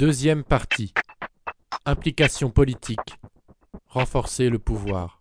Deuxième 0.00 0.44
partie. 0.44 0.94
Implication 1.84 2.50
politique. 2.50 3.18
Renforcer 3.84 4.48
le 4.48 4.58
pouvoir. 4.58 5.20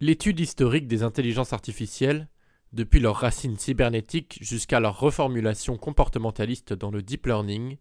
L'étude 0.00 0.40
historique 0.40 0.88
des 0.88 1.02
intelligences 1.02 1.52
artificielles, 1.52 2.30
depuis 2.72 2.98
leurs 2.98 3.16
racines 3.16 3.58
cybernétiques 3.58 4.38
jusqu'à 4.40 4.80
leur 4.80 4.98
reformulation 4.98 5.76
comportementaliste 5.76 6.72
dans 6.72 6.90
le 6.90 7.02
deep 7.02 7.26
learning, 7.26 7.76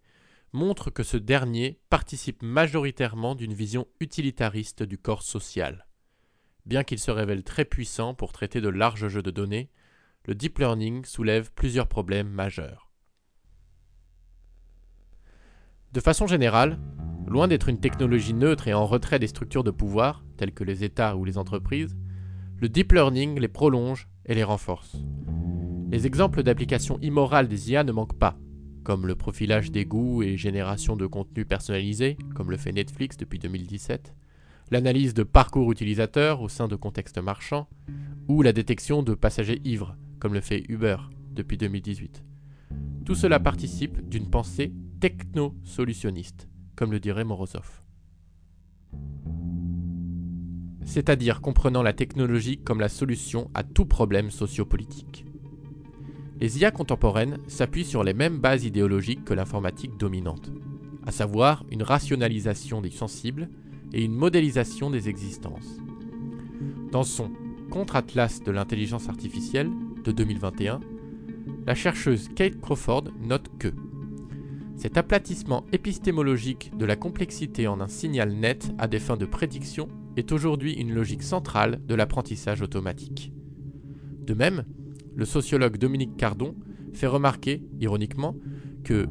montre 0.51 0.89
que 0.89 1.03
ce 1.03 1.15
dernier 1.15 1.79
participe 1.89 2.43
majoritairement 2.43 3.35
d'une 3.35 3.53
vision 3.53 3.87
utilitariste 4.01 4.83
du 4.83 4.97
corps 4.97 5.23
social. 5.23 5.87
Bien 6.65 6.83
qu'il 6.83 6.99
se 6.99 7.11
révèle 7.11 7.45
très 7.45 7.63
puissant 7.63 8.13
pour 8.13 8.33
traiter 8.33 8.59
de 8.59 8.67
larges 8.67 9.07
jeux 9.07 9.23
de 9.23 9.31
données, 9.31 9.69
le 10.25 10.35
deep 10.35 10.57
learning 10.59 11.03
soulève 11.03 11.51
plusieurs 11.53 11.87
problèmes 11.87 12.29
majeurs. 12.29 12.89
De 15.91 15.99
façon 15.99 16.27
générale, 16.27 16.79
loin 17.27 17.49
d'être 17.49 17.67
une 17.67 17.79
technologie 17.79 18.33
neutre 18.33 18.69
et 18.69 18.73
en 18.73 18.85
retrait 18.85 19.19
des 19.19 19.27
structures 19.27 19.65
de 19.65 19.71
pouvoir, 19.71 20.23
telles 20.37 20.53
que 20.53 20.63
les 20.63 20.85
États 20.85 21.17
ou 21.17 21.25
les 21.25 21.37
entreprises, 21.37 21.97
le 22.57 22.69
deep 22.69 22.93
learning 22.93 23.37
les 23.37 23.49
prolonge 23.49 24.07
et 24.25 24.33
les 24.33 24.45
renforce. 24.45 24.95
Les 25.91 26.07
exemples 26.07 26.41
d'applications 26.41 26.99
immorales 27.01 27.49
des 27.49 27.71
IA 27.71 27.83
ne 27.83 27.91
manquent 27.91 28.17
pas, 28.17 28.37
comme 28.83 29.05
le 29.05 29.15
profilage 29.15 29.71
des 29.71 29.85
goûts 29.85 30.23
et 30.23 30.37
génération 30.37 30.95
de 30.95 31.05
contenu 31.05 31.43
personnalisé, 31.43 32.17
comme 32.33 32.49
le 32.49 32.57
fait 32.57 32.71
Netflix 32.71 33.17
depuis 33.17 33.39
2017, 33.39 34.15
l'analyse 34.71 35.13
de 35.13 35.23
parcours 35.23 35.71
utilisateurs 35.71 36.41
au 36.41 36.47
sein 36.47 36.69
de 36.69 36.77
contextes 36.77 37.21
marchands, 37.21 37.67
ou 38.29 38.41
la 38.41 38.53
détection 38.53 39.03
de 39.03 39.13
passagers 39.13 39.61
ivres, 39.65 39.97
comme 40.23 40.33
le 40.33 40.39
fait 40.39 40.63
Uber 40.69 40.95
depuis 41.33 41.57
2018. 41.57 42.23
Tout 43.05 43.13
cela 43.13 43.41
participe 43.41 44.07
d'une 44.07 44.29
pensée 44.29 44.71
techno-solutionniste, 45.01 46.47
comme 46.77 46.93
le 46.93 47.01
dirait 47.01 47.25
Morozov. 47.25 47.83
C'est-à-dire 50.85 51.41
comprenant 51.41 51.83
la 51.83 51.91
technologie 51.91 52.57
comme 52.57 52.79
la 52.79 52.87
solution 52.87 53.51
à 53.53 53.63
tout 53.63 53.85
problème 53.85 54.31
sociopolitique. 54.31 55.25
Les 56.39 56.57
IA 56.57 56.71
contemporaines 56.71 57.39
s'appuient 57.49 57.83
sur 57.83 58.05
les 58.05 58.13
mêmes 58.13 58.39
bases 58.39 58.63
idéologiques 58.63 59.25
que 59.25 59.33
l'informatique 59.33 59.97
dominante, 59.97 60.53
à 61.05 61.11
savoir 61.11 61.65
une 61.69 61.83
rationalisation 61.83 62.79
des 62.79 62.91
sensibles 62.91 63.49
et 63.91 64.05
une 64.05 64.15
modélisation 64.15 64.89
des 64.89 65.09
existences. 65.09 65.81
Dans 66.93 67.03
son 67.03 67.29
Contre-atlas 67.73 68.43
de 68.43 68.51
l'intelligence 68.51 69.09
artificielle, 69.09 69.71
de 70.03 70.11
2021, 70.11 70.79
la 71.65 71.75
chercheuse 71.75 72.29
Kate 72.35 72.59
Crawford 72.59 73.05
note 73.21 73.49
que 73.57 73.69
cet 74.75 74.97
aplatissement 74.97 75.65
épistémologique 75.71 76.71
de 76.77 76.85
la 76.85 76.95
complexité 76.95 77.67
en 77.67 77.79
un 77.79 77.87
signal 77.87 78.33
net 78.33 78.71
à 78.77 78.87
des 78.87 78.99
fins 78.99 79.17
de 79.17 79.25
prédiction 79.25 79.87
est 80.17 80.31
aujourd'hui 80.31 80.73
une 80.73 80.93
logique 80.93 81.23
centrale 81.23 81.79
de 81.87 81.95
l'apprentissage 81.95 82.61
automatique. 82.61 83.31
De 84.25 84.33
même, 84.33 84.65
le 85.15 85.25
sociologue 85.25 85.77
Dominique 85.77 86.17
Cardon 86.17 86.55
fait 86.93 87.07
remarquer, 87.07 87.63
ironiquement, 87.79 88.35
que 88.83 89.07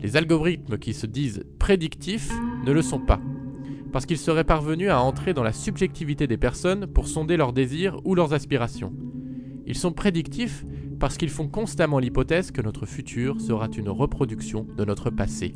les 0.00 0.16
algorithmes 0.16 0.78
qui 0.78 0.94
se 0.94 1.06
disent 1.06 1.44
prédictifs 1.58 2.32
ne 2.66 2.72
le 2.72 2.82
sont 2.82 2.98
pas, 2.98 3.20
parce 3.92 4.06
qu'ils 4.06 4.18
seraient 4.18 4.44
parvenus 4.44 4.90
à 4.90 5.00
entrer 5.00 5.34
dans 5.34 5.42
la 5.42 5.52
subjectivité 5.52 6.26
des 6.26 6.36
personnes 6.36 6.86
pour 6.86 7.06
sonder 7.06 7.36
leurs 7.36 7.52
désirs 7.52 8.00
ou 8.04 8.14
leurs 8.14 8.32
aspirations, 8.32 8.92
ils 9.72 9.78
sont 9.78 9.92
prédictifs 9.92 10.66
parce 11.00 11.16
qu'ils 11.16 11.30
font 11.30 11.48
constamment 11.48 11.98
l'hypothèse 11.98 12.50
que 12.50 12.60
notre 12.60 12.84
futur 12.84 13.40
sera 13.40 13.68
une 13.74 13.88
reproduction 13.88 14.66
de 14.76 14.84
notre 14.84 15.08
passé. 15.08 15.54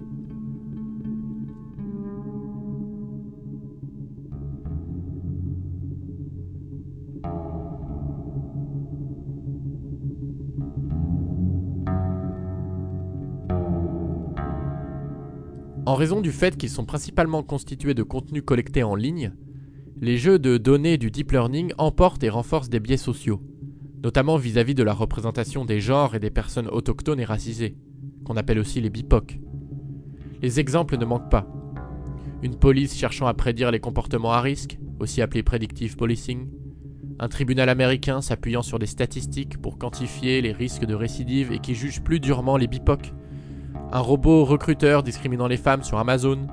En 15.84 15.94
raison 15.94 16.22
du 16.22 16.32
fait 16.32 16.56
qu'ils 16.56 16.70
sont 16.70 16.86
principalement 16.86 17.42
constitués 17.42 17.92
de 17.92 18.02
contenus 18.02 18.42
collectés 18.46 18.82
en 18.82 18.94
ligne, 18.94 19.34
les 20.00 20.16
jeux 20.16 20.38
de 20.38 20.56
données 20.56 20.96
du 20.96 21.10
deep 21.10 21.32
learning 21.32 21.74
emportent 21.76 22.24
et 22.24 22.30
renforcent 22.30 22.70
des 22.70 22.80
biais 22.80 22.96
sociaux 22.96 23.42
notamment 24.02 24.36
vis-à-vis 24.36 24.74
de 24.74 24.82
la 24.82 24.92
représentation 24.92 25.64
des 25.64 25.80
genres 25.80 26.14
et 26.14 26.20
des 26.20 26.30
personnes 26.30 26.68
autochtones 26.68 27.20
et 27.20 27.24
racisées, 27.24 27.76
qu'on 28.24 28.36
appelle 28.36 28.58
aussi 28.58 28.80
les 28.80 28.90
BIPOC. 28.90 29.38
Les 30.42 30.60
exemples 30.60 30.98
ne 30.98 31.04
manquent 31.04 31.30
pas. 31.30 31.46
Une 32.42 32.56
police 32.56 32.96
cherchant 32.96 33.26
à 33.26 33.34
prédire 33.34 33.70
les 33.70 33.80
comportements 33.80 34.32
à 34.32 34.40
risque, 34.40 34.78
aussi 35.00 35.22
appelé 35.22 35.42
predictive 35.42 35.96
policing, 35.96 36.48
un 37.18 37.28
tribunal 37.28 37.70
américain 37.70 38.20
s'appuyant 38.20 38.62
sur 38.62 38.78
des 38.78 38.86
statistiques 38.86 39.60
pour 39.60 39.78
quantifier 39.78 40.42
les 40.42 40.52
risques 40.52 40.84
de 40.84 40.94
récidive 40.94 41.50
et 41.52 41.60
qui 41.60 41.74
juge 41.74 42.02
plus 42.02 42.20
durement 42.20 42.58
les 42.58 42.66
BIPOC, 42.66 43.14
un 43.92 44.00
robot 44.00 44.44
recruteur 44.44 45.02
discriminant 45.02 45.46
les 45.46 45.56
femmes 45.56 45.82
sur 45.82 45.98
Amazon, 45.98 46.46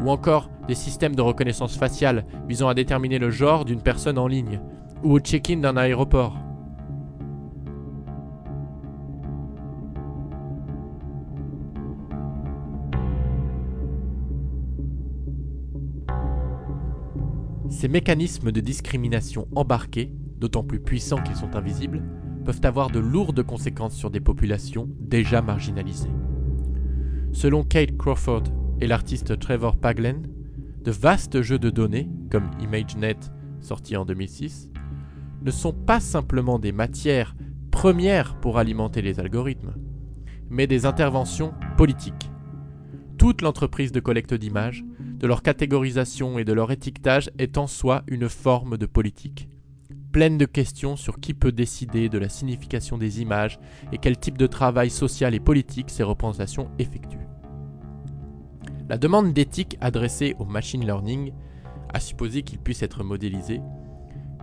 ou 0.00 0.10
encore 0.10 0.50
des 0.68 0.74
systèmes 0.74 1.14
de 1.14 1.22
reconnaissance 1.22 1.76
faciale 1.76 2.26
visant 2.48 2.68
à 2.68 2.74
déterminer 2.74 3.18
le 3.18 3.30
genre 3.30 3.64
d'une 3.64 3.80
personne 3.80 4.18
en 4.18 4.26
ligne, 4.26 4.60
ou 5.02 5.12
au 5.12 5.20
check-in 5.20 5.58
d'un 5.58 5.76
aéroport. 5.76 6.43
Ces 17.84 17.88
mécanismes 17.88 18.50
de 18.50 18.62
discrimination 18.62 19.46
embarqués, 19.54 20.10
d'autant 20.38 20.64
plus 20.64 20.80
puissants 20.80 21.22
qu'ils 21.22 21.36
sont 21.36 21.54
invisibles, 21.54 22.02
peuvent 22.42 22.62
avoir 22.62 22.88
de 22.88 22.98
lourdes 22.98 23.42
conséquences 23.42 23.94
sur 23.94 24.10
des 24.10 24.20
populations 24.20 24.88
déjà 25.00 25.42
marginalisées. 25.42 26.08
Selon 27.32 27.62
Kate 27.62 27.94
Crawford 27.98 28.44
et 28.80 28.86
l'artiste 28.86 29.38
Trevor 29.38 29.76
Paglen, 29.76 30.26
de 30.82 30.90
vastes 30.90 31.42
jeux 31.42 31.58
de 31.58 31.68
données, 31.68 32.08
comme 32.30 32.50
ImageNet 32.58 33.18
sorti 33.60 33.98
en 33.98 34.06
2006, 34.06 34.70
ne 35.42 35.50
sont 35.50 35.74
pas 35.74 36.00
simplement 36.00 36.58
des 36.58 36.72
matières 36.72 37.36
premières 37.70 38.40
pour 38.40 38.56
alimenter 38.56 39.02
les 39.02 39.20
algorithmes, 39.20 39.74
mais 40.48 40.66
des 40.66 40.86
interventions 40.86 41.52
politiques. 41.76 42.30
Toute 43.18 43.42
l'entreprise 43.42 43.92
de 43.92 44.00
collecte 44.00 44.32
d'images 44.32 44.86
de 45.24 45.28
leur 45.28 45.42
catégorisation 45.42 46.38
et 46.38 46.44
de 46.44 46.52
leur 46.52 46.70
étiquetage 46.70 47.30
est 47.38 47.56
en 47.56 47.66
soi 47.66 48.02
une 48.08 48.28
forme 48.28 48.76
de 48.76 48.84
politique, 48.84 49.48
pleine 50.12 50.36
de 50.36 50.44
questions 50.44 50.96
sur 50.96 51.18
qui 51.18 51.32
peut 51.32 51.50
décider 51.50 52.10
de 52.10 52.18
la 52.18 52.28
signification 52.28 52.98
des 52.98 53.22
images 53.22 53.58
et 53.90 53.96
quel 53.96 54.18
type 54.18 54.36
de 54.36 54.46
travail 54.46 54.90
social 54.90 55.34
et 55.34 55.40
politique 55.40 55.88
ces 55.88 56.02
représentations 56.02 56.70
effectuent. 56.78 57.26
La 58.90 58.98
demande 58.98 59.32
d'éthique 59.32 59.78
adressée 59.80 60.36
au 60.38 60.44
machine 60.44 60.84
learning, 60.84 61.32
à 61.94 62.00
supposer 62.00 62.42
qu'il 62.42 62.58
puisse 62.58 62.82
être 62.82 63.02
modélisé, 63.02 63.62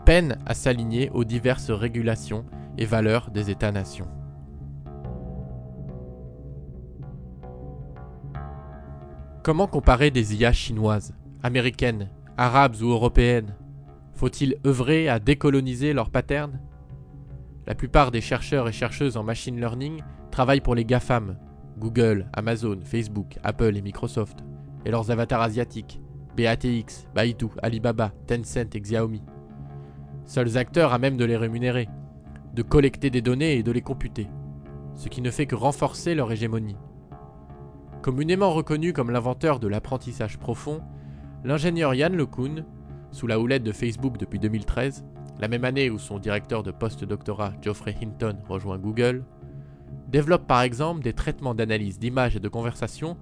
peine 0.03 0.39
à 0.47 0.55
s'aligner 0.55 1.11
aux 1.11 1.25
diverses 1.25 1.69
régulations 1.69 2.43
et 2.79 2.85
valeurs 2.85 3.29
des 3.29 3.51
États-nations. 3.51 4.07
Comment 9.43 9.65
comparer 9.65 10.11
des 10.11 10.35
IA 10.35 10.53
chinoises, 10.53 11.15
américaines, 11.41 12.09
arabes 12.37 12.75
ou 12.83 12.91
européennes? 12.91 13.55
Faut-il 14.13 14.57
œuvrer 14.67 15.09
à 15.09 15.17
décoloniser 15.17 15.93
leurs 15.93 16.11
patterns 16.11 16.59
La 17.65 17.73
plupart 17.73 18.11
des 18.11 18.21
chercheurs 18.21 18.69
et 18.69 18.71
chercheuses 18.71 19.17
en 19.17 19.23
machine 19.23 19.59
learning 19.59 20.03
travaillent 20.29 20.61
pour 20.61 20.75
les 20.75 20.85
GAFAM, 20.85 21.39
Google, 21.79 22.27
Amazon, 22.33 22.81
Facebook, 22.83 23.39
Apple 23.41 23.75
et 23.75 23.81
Microsoft, 23.81 24.43
et 24.85 24.91
leurs 24.91 25.09
avatars 25.09 25.41
asiatiques, 25.41 25.99
BATX, 26.37 27.07
Baidu, 27.15 27.47
Alibaba, 27.63 28.11
Tencent 28.27 28.75
et 28.75 28.79
Xiaomi. 28.79 29.23
Seuls 30.27 30.55
acteurs 30.55 30.93
à 30.93 30.99
même 30.99 31.17
de 31.17 31.25
les 31.25 31.35
rémunérer, 31.37 31.89
de 32.53 32.61
collecter 32.61 33.09
des 33.09 33.23
données 33.23 33.55
et 33.55 33.63
de 33.63 33.71
les 33.71 33.81
computer, 33.81 34.27
ce 34.93 35.09
qui 35.09 35.23
ne 35.23 35.31
fait 35.31 35.47
que 35.47 35.55
renforcer 35.55 36.13
leur 36.13 36.31
hégémonie. 36.31 36.77
Communément 38.01 38.51
reconnu 38.51 38.93
comme 38.93 39.11
l'inventeur 39.11 39.59
de 39.59 39.67
l'apprentissage 39.67 40.39
profond, 40.39 40.81
l'ingénieur 41.43 41.93
Yann 41.93 42.15
LeCun, 42.15 42.65
sous 43.11 43.27
la 43.27 43.39
houlette 43.39 43.61
de 43.61 43.71
Facebook 43.71 44.17
depuis 44.17 44.39
2013, 44.39 45.05
la 45.39 45.47
même 45.47 45.65
année 45.65 45.91
où 45.91 45.99
son 45.99 46.17
directeur 46.17 46.63
de 46.63 46.71
post-doctorat 46.71 47.53
Geoffrey 47.61 47.95
Hinton 48.01 48.37
rejoint 48.49 48.79
Google, 48.79 49.23
développe 50.07 50.47
par 50.47 50.63
exemple 50.63 51.03
des 51.03 51.13
traitements 51.13 51.53
d'analyse 51.53 51.99
d'images 51.99 52.35
et 52.35 52.39
de 52.39 52.49
conversation 52.49 53.17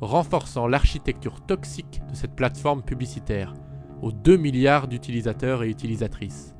renforçant 0.00 0.68
l'architecture 0.68 1.44
toxique 1.44 2.00
de 2.08 2.14
cette 2.14 2.36
plateforme 2.36 2.82
publicitaire 2.82 3.52
aux 4.00 4.12
2 4.12 4.36
milliards 4.36 4.86
d'utilisateurs 4.86 5.64
et 5.64 5.68
utilisatrices. 5.68 6.54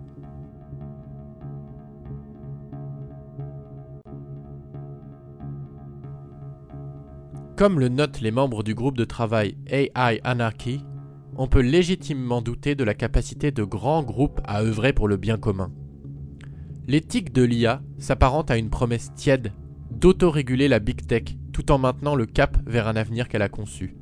Comme 7.60 7.78
le 7.78 7.90
notent 7.90 8.22
les 8.22 8.30
membres 8.30 8.62
du 8.62 8.74
groupe 8.74 8.96
de 8.96 9.04
travail 9.04 9.54
AI 9.66 10.18
Anarchy, 10.24 10.82
on 11.36 11.46
peut 11.46 11.60
légitimement 11.60 12.40
douter 12.40 12.74
de 12.74 12.84
la 12.84 12.94
capacité 12.94 13.50
de 13.50 13.64
grands 13.64 14.02
groupes 14.02 14.40
à 14.44 14.62
œuvrer 14.62 14.94
pour 14.94 15.08
le 15.08 15.18
bien 15.18 15.36
commun. 15.36 15.70
L'éthique 16.88 17.34
de 17.34 17.42
l'IA 17.42 17.82
s'apparente 17.98 18.50
à 18.50 18.56
une 18.56 18.70
promesse 18.70 19.12
tiède 19.14 19.52
d'autoréguler 19.90 20.68
la 20.68 20.78
big 20.78 21.06
tech 21.06 21.36
tout 21.52 21.70
en 21.70 21.76
maintenant 21.76 22.14
le 22.14 22.24
cap 22.24 22.56
vers 22.66 22.88
un 22.88 22.96
avenir 22.96 23.28
qu'elle 23.28 23.42
a 23.42 23.50
conçu. 23.50 23.94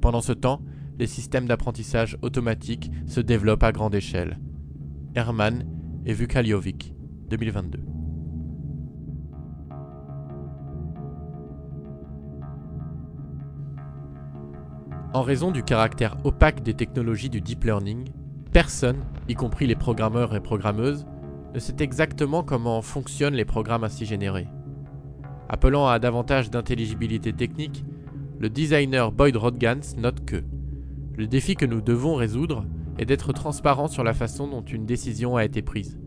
Pendant 0.00 0.22
ce 0.22 0.32
temps, 0.32 0.62
les 0.98 1.06
systèmes 1.06 1.46
d'apprentissage 1.46 2.16
automatique 2.22 2.90
se 3.06 3.20
développent 3.20 3.64
à 3.64 3.72
grande 3.72 3.96
échelle. 3.96 4.40
Herman 5.14 5.66
et 6.06 6.14
Vukaliovic, 6.14 6.94
2022. 7.28 7.97
En 15.18 15.22
raison 15.22 15.50
du 15.50 15.64
caractère 15.64 16.16
opaque 16.22 16.62
des 16.62 16.74
technologies 16.74 17.28
du 17.28 17.40
deep 17.40 17.64
learning, 17.64 18.04
personne, 18.52 18.98
y 19.28 19.34
compris 19.34 19.66
les 19.66 19.74
programmeurs 19.74 20.36
et 20.36 20.40
programmeuses, 20.40 21.08
ne 21.52 21.58
sait 21.58 21.74
exactement 21.80 22.44
comment 22.44 22.82
fonctionnent 22.82 23.34
les 23.34 23.44
programmes 23.44 23.82
ainsi 23.82 24.06
générés. 24.06 24.46
Appelant 25.48 25.88
à 25.88 25.98
davantage 25.98 26.50
d'intelligibilité 26.50 27.32
technique, 27.32 27.84
le 28.38 28.48
designer 28.48 29.10
Boyd 29.10 29.34
Rodgans 29.34 29.96
note 29.96 30.24
que 30.24 30.44
le 31.16 31.26
défi 31.26 31.56
que 31.56 31.66
nous 31.66 31.80
devons 31.80 32.14
résoudre 32.14 32.64
est 32.96 33.04
d'être 33.04 33.32
transparent 33.32 33.88
sur 33.88 34.04
la 34.04 34.14
façon 34.14 34.46
dont 34.46 34.62
une 34.62 34.86
décision 34.86 35.34
a 35.34 35.44
été 35.44 35.62
prise, 35.62 35.98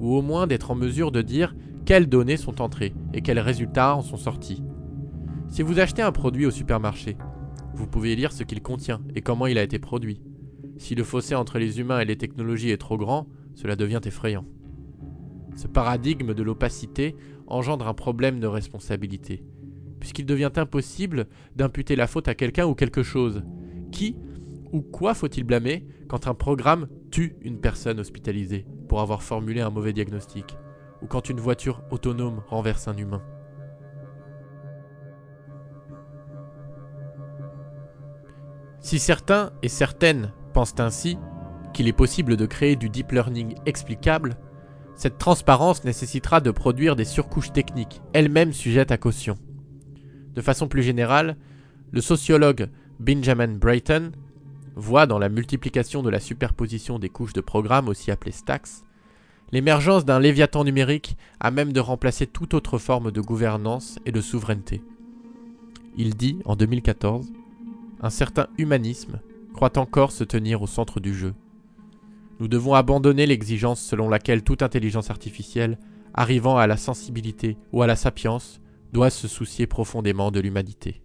ou 0.00 0.14
au 0.14 0.22
moins 0.22 0.46
d'être 0.46 0.70
en 0.70 0.76
mesure 0.76 1.12
de 1.12 1.20
dire 1.20 1.54
quelles 1.84 2.08
données 2.08 2.38
sont 2.38 2.62
entrées 2.62 2.94
et 3.12 3.20
quels 3.20 3.38
résultats 3.38 3.94
en 3.94 4.00
sont 4.00 4.16
sortis. 4.16 4.62
Si 5.48 5.60
vous 5.60 5.78
achetez 5.78 6.00
un 6.00 6.10
produit 6.10 6.46
au 6.46 6.50
supermarché, 6.50 7.18
vous 7.76 7.86
pouvez 7.86 8.16
lire 8.16 8.32
ce 8.32 8.42
qu'il 8.42 8.62
contient 8.62 9.02
et 9.14 9.20
comment 9.20 9.46
il 9.46 9.58
a 9.58 9.62
été 9.62 9.78
produit. 9.78 10.22
Si 10.78 10.94
le 10.94 11.04
fossé 11.04 11.34
entre 11.34 11.58
les 11.58 11.78
humains 11.78 12.00
et 12.00 12.06
les 12.06 12.16
technologies 12.16 12.70
est 12.70 12.78
trop 12.78 12.96
grand, 12.96 13.28
cela 13.54 13.76
devient 13.76 14.00
effrayant. 14.04 14.46
Ce 15.54 15.66
paradigme 15.66 16.32
de 16.32 16.42
l'opacité 16.42 17.14
engendre 17.46 17.86
un 17.86 17.94
problème 17.94 18.40
de 18.40 18.46
responsabilité, 18.46 19.44
puisqu'il 20.00 20.26
devient 20.26 20.52
impossible 20.56 21.26
d'imputer 21.54 21.96
la 21.96 22.06
faute 22.06 22.28
à 22.28 22.34
quelqu'un 22.34 22.66
ou 22.66 22.74
quelque 22.74 23.02
chose. 23.02 23.42
Qui 23.92 24.16
ou 24.72 24.80
quoi 24.80 25.14
faut-il 25.14 25.44
blâmer 25.44 25.86
quand 26.08 26.26
un 26.26 26.34
programme 26.34 26.88
tue 27.10 27.36
une 27.42 27.60
personne 27.60 28.00
hospitalisée 28.00 28.66
pour 28.88 29.00
avoir 29.00 29.22
formulé 29.22 29.60
un 29.60 29.70
mauvais 29.70 29.92
diagnostic, 29.92 30.56
ou 31.02 31.06
quand 31.06 31.28
une 31.28 31.40
voiture 31.40 31.82
autonome 31.90 32.42
renverse 32.48 32.88
un 32.88 32.96
humain? 32.96 33.22
Si 38.86 39.00
certains 39.00 39.50
et 39.64 39.68
certaines 39.68 40.30
pensent 40.54 40.78
ainsi 40.78 41.18
qu'il 41.74 41.88
est 41.88 41.92
possible 41.92 42.36
de 42.36 42.46
créer 42.46 42.76
du 42.76 42.88
deep 42.88 43.10
learning 43.10 43.56
explicable, 43.66 44.36
cette 44.94 45.18
transparence 45.18 45.82
nécessitera 45.82 46.40
de 46.40 46.52
produire 46.52 46.94
des 46.94 47.04
surcouches 47.04 47.52
techniques, 47.52 48.00
elles-mêmes 48.12 48.52
sujettes 48.52 48.92
à 48.92 48.96
caution. 48.96 49.36
De 50.36 50.40
façon 50.40 50.68
plus 50.68 50.84
générale, 50.84 51.36
le 51.90 52.00
sociologue 52.00 52.68
Benjamin 53.00 53.56
Brayton 53.58 54.12
voit 54.76 55.08
dans 55.08 55.18
la 55.18 55.30
multiplication 55.30 56.04
de 56.04 56.10
la 56.10 56.20
superposition 56.20 57.00
des 57.00 57.08
couches 57.08 57.32
de 57.32 57.40
programmes, 57.40 57.88
aussi 57.88 58.12
appelées 58.12 58.30
stacks, 58.30 58.84
l'émergence 59.50 60.04
d'un 60.04 60.20
léviathan 60.20 60.62
numérique 60.62 61.16
à 61.40 61.50
même 61.50 61.72
de 61.72 61.80
remplacer 61.80 62.28
toute 62.28 62.54
autre 62.54 62.78
forme 62.78 63.10
de 63.10 63.20
gouvernance 63.20 63.98
et 64.06 64.12
de 64.12 64.20
souveraineté. 64.20 64.80
Il 65.96 66.14
dit, 66.14 66.38
en 66.44 66.54
2014, 66.54 67.32
Un 68.00 68.10
certain 68.10 68.48
humanisme 68.58 69.20
croit 69.54 69.78
encore 69.78 70.12
se 70.12 70.24
tenir 70.24 70.60
au 70.60 70.66
centre 70.66 71.00
du 71.00 71.14
jeu. 71.14 71.34
Nous 72.40 72.48
devons 72.48 72.74
abandonner 72.74 73.24
l'exigence 73.26 73.80
selon 73.80 74.08
laquelle 74.08 74.42
toute 74.42 74.62
intelligence 74.62 75.10
artificielle, 75.10 75.78
arrivant 76.12 76.58
à 76.58 76.66
la 76.66 76.76
sensibilité 76.76 77.56
ou 77.72 77.82
à 77.82 77.86
la 77.86 77.96
sapience, 77.96 78.60
doit 78.92 79.10
se 79.10 79.28
soucier 79.28 79.66
profondément 79.66 80.30
de 80.30 80.40
l'humanité. 80.40 81.02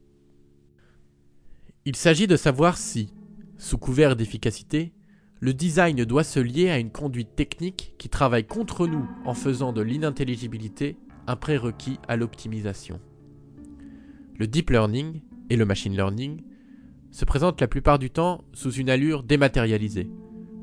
Il 1.86 1.96
s'agit 1.96 2.28
de 2.28 2.36
savoir 2.36 2.78
si, 2.78 3.14
sous 3.58 3.78
couvert 3.78 4.16
d'efficacité, 4.16 4.94
le 5.40 5.54
design 5.54 6.04
doit 6.06 6.24
se 6.24 6.40
lier 6.40 6.70
à 6.70 6.78
une 6.78 6.92
conduite 6.92 7.36
technique 7.36 7.96
qui 7.98 8.10
travaille 8.10 8.46
contre 8.46 8.86
nous 8.86 9.10
en 9.26 9.34
faisant 9.34 9.74
de 9.74 9.82
l'inintelligibilité 9.82 10.98
un 11.26 11.36
prérequis 11.36 12.00
à 12.08 12.18
l'optimisation. 12.18 13.00
Le 14.38 14.46
deep 14.46 14.70
learning 14.70 15.22
et 15.50 15.56
le 15.56 15.66
machine 15.66 15.96
learning 15.96 16.42
se 17.12 17.26
présentent 17.26 17.62
la 17.62 17.68
plupart 17.68 18.00
du 18.00 18.10
temps 18.10 18.44
sous 18.54 18.72
une 18.72 18.90
allure 18.90 19.24
dématérialisée, 19.24 20.10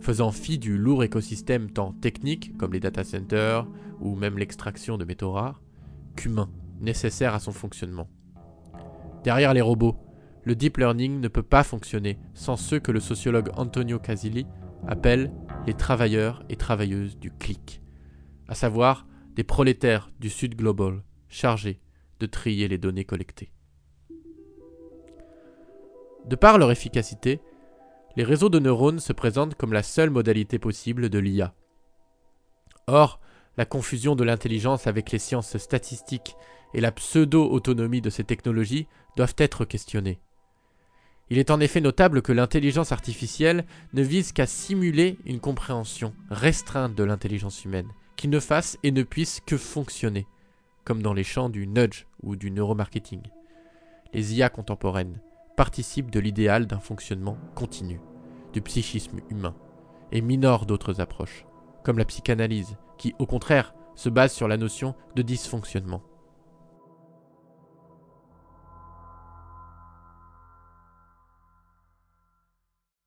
faisant 0.01 0.33
fi 0.33 0.59
du 0.59 0.79
lourd 0.79 1.05
écosystème 1.05 1.71
tant 1.71 1.93
technique, 1.93 2.57
comme 2.57 2.73
les 2.73 2.81
data 2.81 3.05
centers 3.05 3.67
ou 4.01 4.15
même 4.15 4.39
l'extraction 4.39 4.97
de 4.97 5.05
métaux 5.05 5.33
rares, 5.33 5.63
qu'humain, 6.17 6.51
nécessaire 6.81 7.35
à 7.35 7.41
son 7.41 7.53
fonctionnement. 7.53 8.09
Derrière 9.25 9.55
les 9.55 9.61
robots, 9.61 9.97
le 10.45 10.55
deep 10.55 10.79
learning 10.79 11.21
ne 11.21 11.29
peut 11.29 11.43
pas 11.43 11.65
fonctionner 11.65 12.19
sans 12.33 12.57
ceux 12.57 12.79
que 12.79 12.93
le 12.93 13.01
sociologue 13.01 13.51
Antonio 13.57 13.99
Casilli 13.99 14.47
appelle 14.87 15.33
les 15.67 15.75
travailleurs 15.75 16.43
et 16.49 16.57
travailleuses 16.57 17.19
du 17.19 17.31
clic, 17.31 17.83
à 18.47 18.55
savoir 18.55 19.07
des 19.35 19.45
prolétaires 19.45 20.11
du 20.19 20.31
Sud 20.31 20.57
Global 20.57 21.03
chargés 21.29 21.81
de 22.21 22.27
trier 22.27 22.69
les 22.69 22.79
données 22.79 23.05
collectées. 23.05 23.53
De 26.29 26.37
par 26.37 26.59
leur 26.59 26.71
efficacité, 26.71 27.41
les 28.17 28.23
réseaux 28.23 28.51
de 28.51 28.59
neurones 28.59 29.01
se 29.01 29.15
présentent 29.15 29.55
comme 29.55 29.73
la 29.73 29.83
seule 29.83 30.11
modalité 30.11 30.59
possible 30.59 31.09
de 31.09 31.19
l'IA. 31.19 31.55
Or, 32.87 33.19
la 33.57 33.65
confusion 33.65 34.15
de 34.15 34.25
l'intelligence 34.25 34.87
avec 34.87 35.11
les 35.11 35.19
sciences 35.19 35.57
statistiques 35.57 36.37
et 36.75 36.83
la 36.83 36.93
pseudo-autonomie 36.93 38.03
de 38.03 38.11
ces 38.11 38.25
technologies 38.25 38.89
doivent 39.17 39.37
être 39.39 39.65
questionnées. 39.65 40.21
Il 41.31 41.39
est 41.39 41.51
en 41.51 41.61
effet 41.61 41.81
notable 41.81 42.21
que 42.21 42.33
l'intelligence 42.33 42.93
artificielle 42.93 43.65
ne 43.95 44.03
vise 44.03 44.33
qu'à 44.33 44.47
simuler 44.47 45.19
une 45.25 45.41
compréhension 45.41 46.13
restreinte 46.31 46.95
de 46.95 47.05
l'intelligence 47.05 47.65
humaine, 47.65 47.89
qui 48.17 48.29
ne 48.29 48.41
fasse 48.41 48.79
et 48.83 48.91
ne 48.91 49.03
puisse 49.03 49.41
que 49.41 49.57
fonctionner, 49.57 50.27
comme 50.85 51.01
dans 51.01 51.15
les 51.15 51.25
champs 51.25 51.49
du 51.49 51.67
nudge 51.67 52.07
ou 52.23 52.37
du 52.37 52.51
neuromarketing. 52.51 53.23
Les 54.13 54.35
IA 54.35 54.51
contemporaines 54.51 55.21
participent 55.59 56.13
de 56.13 56.21
l'idéal 56.21 56.69
d'un 56.69 56.79
fonctionnement 56.79 57.37
continu 57.57 58.01
du 58.53 58.63
psychisme 58.63 59.19
humain 59.29 59.57
et 60.13 60.21
minore 60.21 60.67
d'autres 60.67 61.01
approches, 61.01 61.47
comme 61.83 61.99
la 61.99 62.05
psychanalyse, 62.05 62.77
qui 62.97 63.17
au 63.19 63.27
contraire 63.27 63.75
se 63.97 64.09
base 64.09 64.33
sur 64.33 64.47
la 64.47 64.57
notion 64.57 64.95
de 65.17 65.23
dysfonctionnement. 65.23 66.01